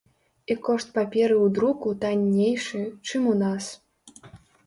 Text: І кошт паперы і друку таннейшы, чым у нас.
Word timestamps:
І 0.53 0.55
кошт 0.67 0.87
паперы 0.95 1.35
і 1.41 1.49
друку 1.57 1.93
таннейшы, 2.05 2.81
чым 3.11 3.27
у 3.35 3.37
нас. 3.45 3.65